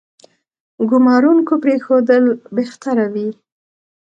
[0.89, 2.23] ګومارونکو پرېښودل
[2.57, 3.29] بهتره وي.